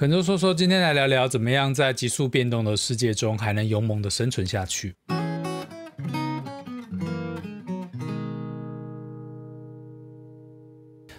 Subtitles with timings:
[0.00, 4.94] 肯州说说，今天来聊聊怎么样在急速变动的世界中还能勇猛的生存下去。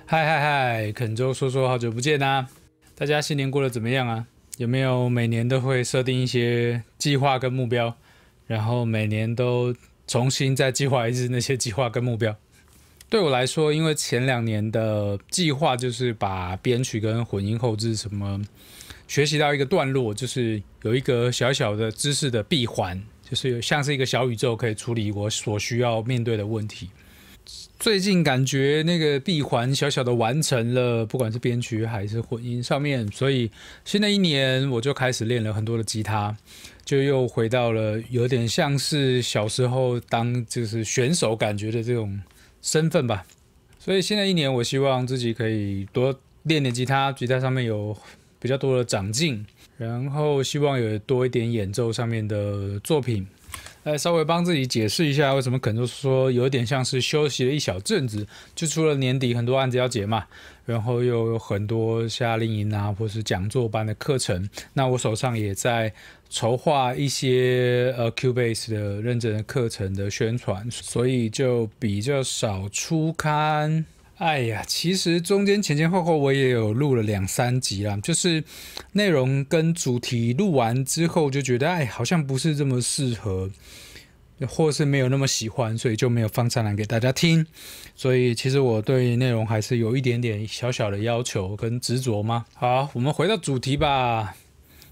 [0.07, 2.47] 嗨嗨嗨，肯州说说，好久不见呐！
[2.95, 4.25] 大家新年过得怎么样啊？
[4.57, 7.95] 有没有每年都会设定一些计划跟目标，
[8.47, 9.75] 然后每年都
[10.07, 12.35] 重新再计划一次那些计划跟目标？
[13.11, 18.41] 对我来说，因为前两年的计划就是把编曲跟混音后置什么
[19.05, 26.89] 学习到一个段落，就是有一个小小的知识的闭环，就是像是一个小宇宙，可以处理我所需要面对的问题。
[27.77, 33.51] 最近感觉那个闭环小小的完成了，不管是编曲还是混音上面，所以
[33.83, 36.37] 新的一年我就开始练了很多的吉他，
[36.85, 42.21] 就又回到了有点像是小时候当就是选手感觉的这种
[42.61, 43.25] 身份吧。
[43.79, 47.97] 所以新的一年，我希望自己可以多练练吉他，吉他上面有
[48.39, 49.45] 比较多的长进，
[49.77, 53.27] 然后希望有多一点演奏上面的作品。
[53.83, 60.25] 来稍微帮自己解释一下，为什么可能说有点像是休息了一小阵子，就除了年底很多案子要结嘛，
[60.65, 65.91] 然后又有很多夏令营啊，或是讲座班的课程，那我手上也在
[66.29, 73.85] 筹划一些呃 Cubase 的认证的课程的宣传，所以就比较少出刊。
[74.21, 78.43] 哎呀，其实中间前前后后我也有录了两三集啦，就是
[78.91, 83.49] 内容跟主题录完之后就觉得，哎，好像不是这么适合，
[84.47, 87.47] 或是没有那么喜欢，所以就没有放上来给大家听。
[87.95, 92.45] 所以其实我对内容还是有一点点小小的要求跟执着嘛。
[92.53, 94.35] 好，我们回到主题吧。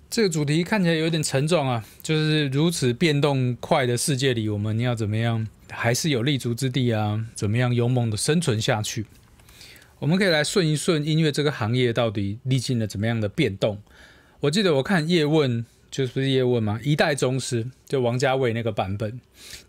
[0.10, 7.26] 这个主题看起来有点沉重啊，就是如此变动快的世界里，我们要怎么样还是有立足之地啊？
[7.36, 9.06] 怎么样勇猛的生存下去？
[10.00, 13.82] 我们可以来顺一顺音乐这个行业到底历经了怎么样的变动。
[14.40, 16.80] 我记得我看叶问，就是不是叶问嘛？
[16.84, 19.20] 一代宗师就王家卫那个版本，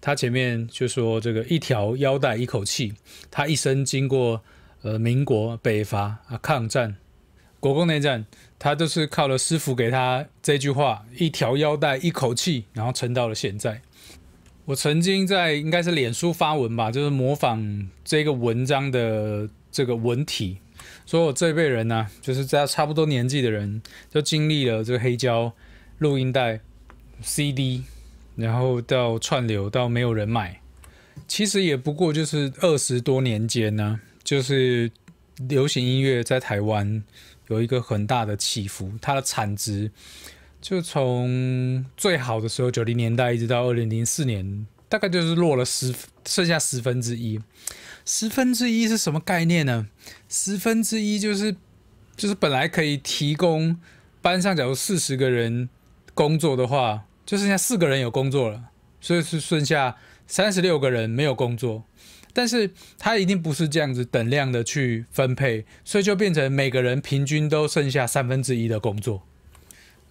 [0.01, 2.95] 他前面就说这个一条腰带一口气，
[3.31, 4.43] 他一生经过
[4.83, 6.95] 呃民国北伐啊抗战、
[7.59, 8.25] 国共内战，
[8.59, 13.83] 他都是靠了师傅给他这句话一条腰带一口气，然后撑到了现在。
[14.67, 19.49] 我曾经在应该是脸书发文吧，就是模仿这个文章的。
[19.73, 20.59] 这个文体，
[21.07, 23.81] 所以我这一辈人呢，就是在差不多年纪的人，
[24.13, 25.55] 就经历了这个黑胶、
[25.99, 26.59] 录音带、
[27.23, 27.85] CD，
[28.35, 30.61] 然后到串流，到没有人买。
[31.29, 34.91] 其实也不过就是二十多年间呢，就是
[35.37, 37.05] 流行音乐在台湾
[37.47, 39.93] 有一个很大的起伏，它的产值
[40.61, 45.95] 就从最好的时候九零年代一直到二零零四年，大概就是落了十，
[46.27, 47.41] 剩下十分之一。
[48.05, 49.89] 十分之一是什么概念呢？
[50.29, 51.57] 十分之一就是
[52.17, 53.79] 就是本来可以提供
[54.21, 55.69] 班上假如四十个人
[56.13, 58.65] 工作的话，就剩下四个人有工作了，
[59.01, 59.97] 所以是剩下
[60.27, 61.85] 三十六个人没有工作。
[62.33, 69.27] 但是它一定不是这样子等量的去分配，所以就变成每个人平均都剩下三分之一的工作。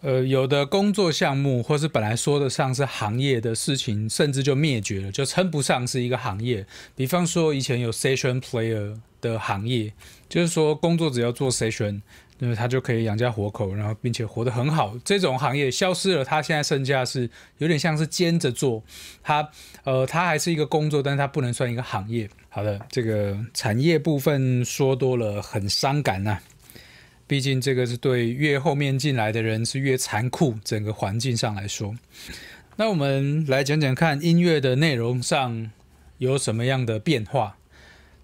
[0.02, 6.66] 呃，有的工作项目，或是本来说得上是行业的事情，甚至就灭绝了，就称不上是一个行业。
[6.96, 9.92] 比方说，以前有 session player 的行业，
[10.30, 12.00] 就是说工作只要做 session，
[12.38, 14.96] 那么他就可以养家活口，然后并且活得很好。
[15.04, 18.82] 这种行业消失了，他现在剩下是有点像是兼着做，
[19.22, 19.50] 他
[19.84, 22.30] 呃，他还是一个工作，但是他不能算一个行业。
[22.48, 26.40] 好的，这个产业部分说多了很伤感呐。
[27.30, 31.96] 毕竟这个是对越后面进来的人是越残酷，整个环境上来说。
[32.76, 35.70] 那我们来讲讲看音乐的内容上
[36.18, 37.58] 有什么样的变化。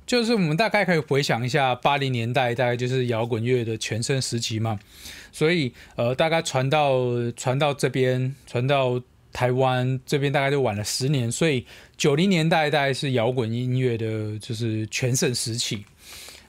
[0.08, 4.80] 就是我们大概可以回想一下八零年代，大概就是摇滚乐的全盛时期嘛。
[5.32, 7.04] 所以呃，大概传到
[7.38, 9.00] 传到这边，传到
[9.32, 11.32] 台湾这边大概就晚了十年。
[11.32, 11.64] 所以
[11.96, 15.86] 九零年代大概是摇滚音乐的就是全盛时期。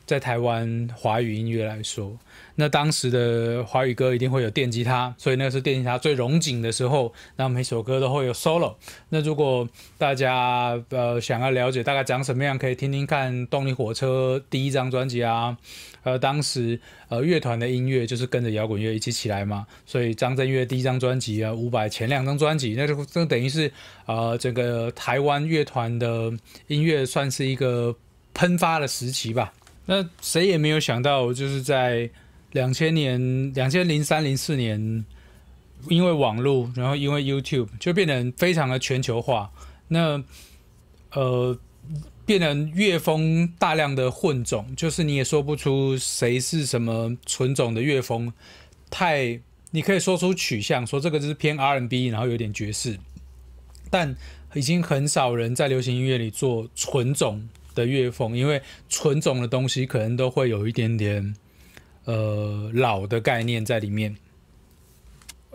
[0.06, 2.16] 在台湾华语音乐来说，
[2.54, 7.12] 那当时的华语歌一定会有电吉他，所以那是电吉他最融景的时候。
[7.36, 8.76] 那每首歌都会有 solo。
[9.08, 9.68] 那如果
[9.98, 15.58] 大家呃想要了解大概长什么样，可以听听看动力火车第一张专辑啊。
[16.04, 16.78] 呃，当时
[17.08, 23.72] 呃乐团的音乐就是跟着摇滚乐一起起来嘛，所以张震岳第一张专辑啊，伍佰前两张专辑，那就这等于是
[24.06, 26.32] 呃整个台湾乐团的
[26.68, 27.96] 音乐算是一个
[28.34, 29.52] 喷发的时期吧。
[29.86, 32.10] 那谁也没有想到，就是在
[32.52, 35.04] 两千年、两千零三、零四年，
[35.88, 39.50] 因为网络，然后因为 YouTube，就变得非常的全球化。
[39.88, 40.22] 那
[41.12, 41.56] 呃，
[42.24, 48.32] 变成乐风大量的混种，就是你也说不出谁是什么纯种的乐风。
[48.90, 49.40] 太，
[49.70, 52.98] 你可以说出取向，说这个就是偏 R&B，然后有点爵士，
[53.90, 54.16] 但
[54.54, 61.36] 已经很少人在流行音乐里做纯种的乐风，因为纯种的东西可能都会有一点点
[62.06, 64.16] 呃老的概念在里面。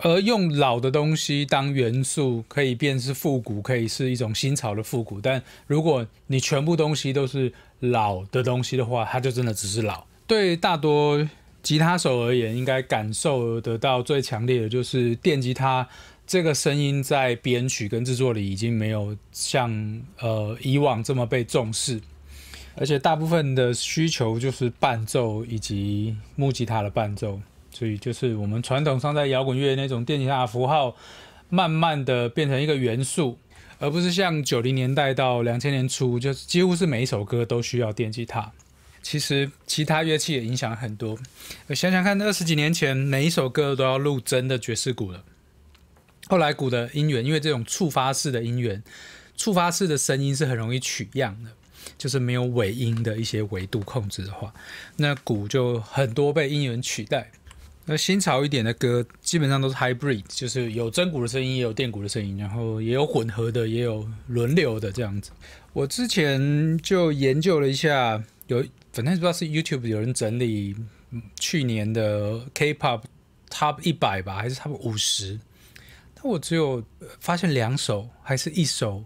[0.04, 5.22] 而用老的东西当元素，可以变是复古，可以是一种新潮的复古。
[5.22, 10.06] 但如果你全部东西都是老的东西的话，它就真的只是老。
[10.26, 11.30] 对大多
[11.62, 15.88] 吉他手而言，应该感受得到最强烈的就是电吉他
[16.26, 22.02] 这个声音在编曲跟制作里已经没有像呃以往这么被重视，
[22.76, 27.40] 而且大部分的需求就是伴奏以及木吉他的伴奏。
[27.74, 30.96] 所以就是我们传统上在摇滚乐那种电吉他符号，
[31.50, 33.38] 慢慢的变成一个元素，
[33.80, 38.52] 而不是像九零年代到两千年初，就几乎是每一首歌都需要电吉他。
[39.02, 41.18] 其实其他乐器也影响很多。
[41.70, 45.24] 想想看，二十几年前每一首歌都要录真的爵士鼓了。
[46.28, 48.84] 后来鼓的音源，因为这种触发式的音源，
[49.36, 51.50] 触发式的声音是很容易取样的，
[51.98, 54.54] 就是没有尾音的一些维度控制的话，
[54.98, 57.32] 那鼓就很多被音源取代。
[57.86, 65.32] 那新潮一点的歌，基本上都是 hybrid，就是有真鼓的声音，也有电鼓的声音，然后也有混合的，也有轮流的这样子。
[65.74, 68.64] 我之前就研究了一下，有
[68.94, 70.76] 反正不知道是 YouTube 有人整理
[71.40, 73.02] 去年的 K-pop
[73.50, 75.40] Top 一百吧，还是 Top 五十？
[76.14, 76.84] 但我只有
[77.20, 79.04] 发现两首，还是一首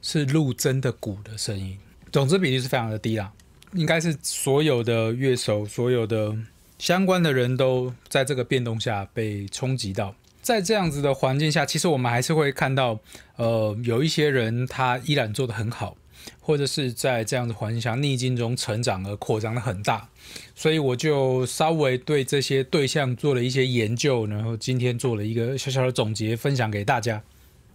[0.00, 1.78] 是录真的鼓的声音，
[2.14, 3.32] 总之比例是非常的低啦。
[3.72, 6.32] 应该是所有的乐手，所有的。
[6.78, 13.00] 相关的人都在这个变动下被冲击到，在这样子的环境下，其实我们还是会看到，
[13.36, 15.96] 呃，有一些人他依然做得很好，
[16.40, 20.08] 或者是在这样子环境下逆境中成长而扩张的很大，
[20.54, 27.22] 所以我就稍微对这些对象做了一些研究，然后今天做了一个小小的总结，分享给大家。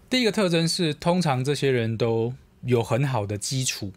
[0.10, 2.34] 第一个特征是，通常这些人都
[2.66, 3.92] 有很好的基础，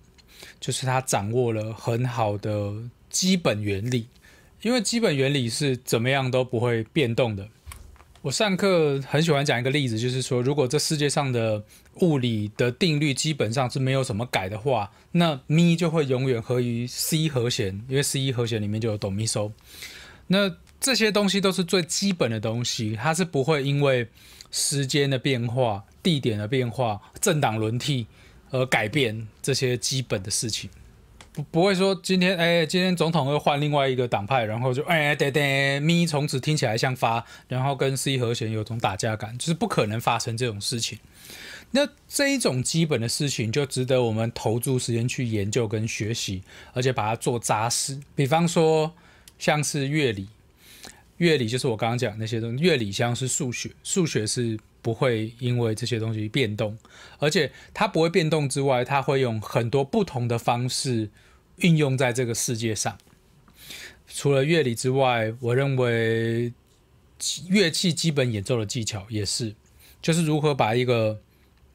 [0.60, 2.74] 就是他掌握了很好的
[3.10, 4.08] 基本原理。
[4.62, 7.48] 因为基本原理是怎么样都不会变动的。
[8.22, 19.50] 我上课很喜欢讲一个例子，就是说，如果这世界上的物理的定律基本上是没有什么改的话，那咪就会永远合于 C 和弦，因为 C 和弦里面就有哆咪嗦。
[20.28, 24.06] 那这些东西都是最基本的东西，它是不会因为
[24.52, 28.06] 时间的变化、地点的变化、政党轮替
[28.52, 30.70] 而改变这些基本的事情。
[31.32, 40.98] 不不会说今天哎，今天总统又换另外一个党派，然后就哎对对咪从此听起来像发，然后跟 C 和弦有种打架感，就是不可能发生这种事情。
[41.70, 46.42] 那这一种基本的事情就值得我们投注时间去研究跟学习，
[46.74, 47.98] 而且把它做扎实。
[48.14, 48.92] 比方说
[49.38, 50.28] 像是乐理，
[51.16, 54.58] 乐理就是我刚刚讲那些东西，乐理像是数学，数学是。
[54.82, 56.76] 不会因为这些东西变动，
[57.18, 61.08] 而且它不会变动之外，它会用很多不同的方式
[61.56, 62.98] 运用在这个世界上。
[64.06, 66.52] 除了乐理之外，我认为
[67.48, 69.54] 乐器基本演奏的技巧也是，
[70.02, 71.20] 就是如何把一个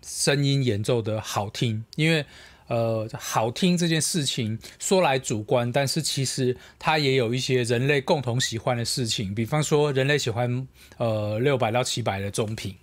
[0.03, 2.25] 声音演奏的好听，因为。
[2.69, 10.67] 呃，好听这件事情说来主观，但是其实它也有一些人类共同喜欢的事情，比方说人类喜欢
[10.97, 12.75] 呃六百到七百的中频。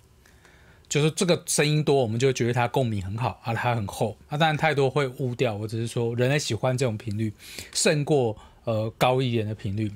[0.87, 4.37] 就是这个声音多，我们就觉得它共鸣很好啊，它很厚啊。
[4.37, 7.33] 当然太多会污掉，我只是说人类喜欢这种频率，
[7.73, 9.91] 胜过呃高一点的频率，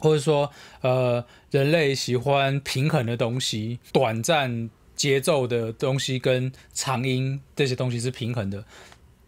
[0.00, 0.50] 或者说
[0.80, 8.64] 呃人类喜欢平衡的东西，短暂节奏的东西跟长音这些东西是平衡的，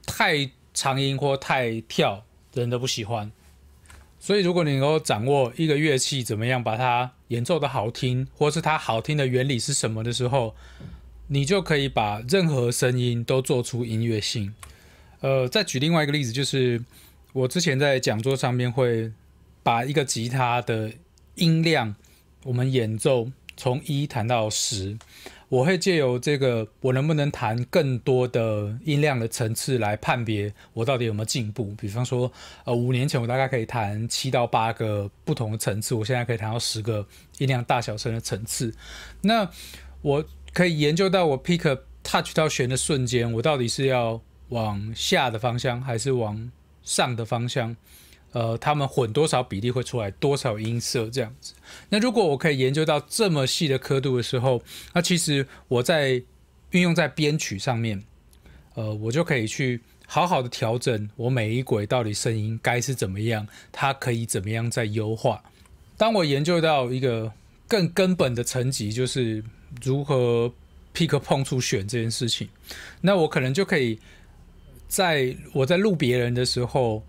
[0.06, 2.24] 太长音或太跳
[2.54, 3.30] 人都不喜欢。
[4.24, 10.54] 所以，如果你能够掌握一个乐器怎么样把它演奏的好听，或是它好听的原理是什么的时候，
[11.26, 14.54] 你就可以把任何声音都做出音乐性。
[15.22, 16.80] 呃，再举另外一个例子，就是
[17.32, 19.10] 我之前在讲座上面会
[19.64, 20.92] 把一个吉他的
[21.34, 21.96] 音量，
[22.44, 24.96] 我们演奏从一弹到十。
[25.52, 31.74] 我会借由这个，我能不能弹更多的音量的层次来判别我到底有没有进步。
[31.78, 32.32] 比方说，
[32.64, 37.06] 呃，五年前我大概可以弹七到八个不同的层次，我现在可以弹到十个
[37.36, 38.74] 音量大小声的层次。
[39.20, 39.46] 那
[40.00, 46.50] 我可以研究到我 pick touch 到弦的瞬间，我到底是要往下的方向还是往
[46.82, 47.76] 上的方向。
[48.32, 51.54] 呃，他们混多少比例会出来多少音色这样子。
[51.90, 54.62] 那如果我可以研究到这么细的刻度的时候，
[54.94, 56.22] 那其实我在
[56.70, 58.02] 运用在编曲上面，
[58.74, 65.42] 呃，我就可以去好好的调整我每一轨到底声音该是怎么样，它可以怎么样再优化。
[65.98, 67.30] 当我研究到一个
[67.68, 69.44] 更根本的层级，就是
[69.82, 70.52] 如何
[70.94, 72.48] pick 碰触选这件事情，
[73.02, 73.98] 那我可能就可以
[74.88, 77.02] 在我在录别人的时候，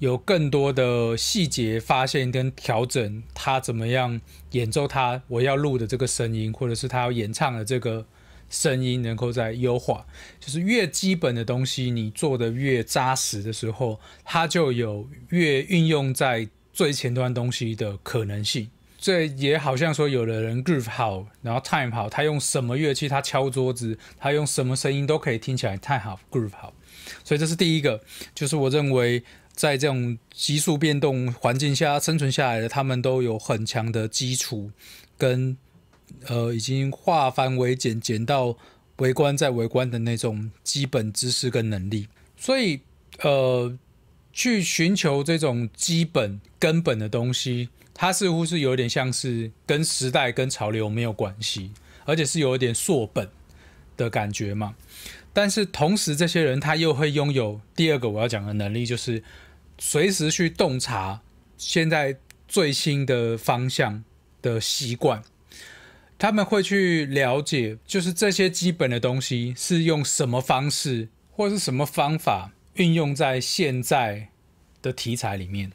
[0.00, 4.20] 有更多的细节发现跟调整，他怎么样
[4.52, 8.06] 演奏他我要录的这个声音，或者是他要演唱的这个
[8.48, 10.06] 声音，能够在优化。
[10.40, 18.70] 就是越基本的东西，你做的越扎实的时候，它就有越运用在最前端东西的可能性。
[18.98, 26.72] 这也好像说，有的人 groove 好，然后 time 好，他用什么乐器，他敲桌子，他用什么声音都可以听起来太好，groove 好。
[27.24, 28.02] 所以这是第一个，
[28.34, 29.22] 就是我认为
[29.60, 34.70] 在这种急速变动环境下生存下来的，他们都有很强的基础，
[35.18, 35.54] 跟
[36.28, 38.56] 呃已经化繁为简，简到
[38.96, 42.08] 围观再围观的那种基本知识跟能力。
[42.38, 42.80] 所以
[43.18, 43.76] 呃，
[44.32, 47.68] 去寻求这种基本根本的东西。
[47.92, 51.70] 它似乎是有点像是跟时代、跟潮流没有关系，
[52.06, 53.28] 而且是有一点缩本
[53.98, 54.74] 的感觉嘛。
[55.34, 59.22] 但是同时，这些人他又会拥有第二个我要讲的能力，就是
[59.80, 61.22] 随时去洞察
[61.56, 64.04] 现在最新的方向
[64.40, 65.22] 的习惯。
[66.18, 74.28] 他们会去了解，就是这些基本的东西是用什么方式或是什么方法运用在现在
[74.82, 75.72] 的题材里面。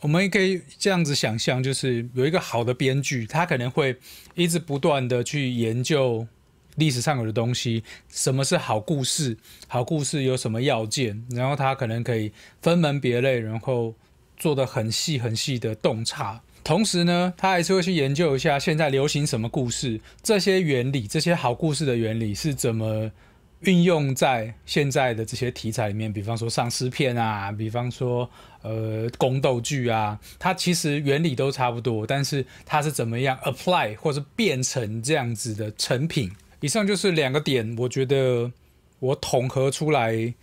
[0.00, 3.96] 我们也可以这样子想象，就是有一个好的编剧，他可能会
[4.34, 6.28] 一直不断的去研究
[6.76, 9.36] 历史上有的东西，什么是好故事，
[9.68, 13.94] 好故事有什么要件，然后他可能可以分门别类，然后
[14.36, 16.40] 做的很细很细的洞察。
[16.64, 23.10] 同时呢，他还是会去研究一下现在流行什么故事，这些原理，这些好故事的原理是怎么。
[23.60, 28.28] 运用在现在的这些题材里面，比方说丧尸片啊，比方说
[28.60, 36.30] 呃宫斗剧啊，它其实原理都差不多，但是它是怎么样 apply 或者变成这样子的成品？
[36.66, 38.50] 以上就是两个点，我觉得
[38.98, 40.34] 我统合出来。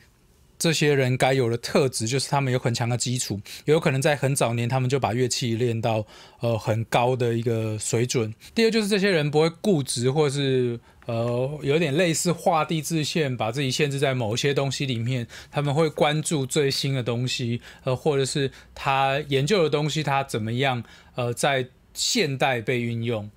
[0.57, 6.05] 这些人该有的特质就是他们有很强的基础，有可能在很早年他们就把乐器练到
[6.39, 8.33] 呃很高的一个水准。
[8.55, 15.27] 第二就是这些人不会固执，或是呃有点类似画地自限，把自己限制在某些东西里面。
[15.51, 20.81] 他们会关注最新的东西，呃或者是他研究的东西，他怎么样
[21.15, 23.29] 呃在现代被运用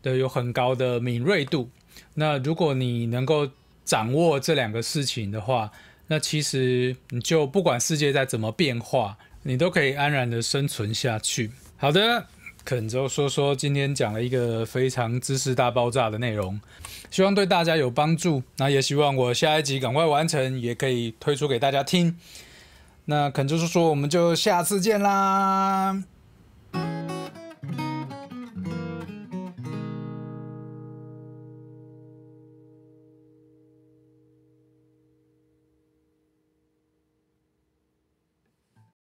[0.00, 1.70] 的有很高的敏锐度。
[2.14, 3.48] 那如果你能够
[3.84, 5.70] 掌握这两个事情的话，
[6.08, 11.50] 那其实你就不管世界再怎么变化，你都可以安然的生存下去。
[11.76, 12.26] 好的，
[12.64, 16.60] 肯州说说今天讲了一个非常知识大爆炸的内容，
[17.10, 18.42] 希望对大家有帮助。
[18.56, 22.18] 那也希望我下一集赶快完成，也可以推出给大家听。
[23.06, 26.17] 那肯州说说，我们就下次见啦。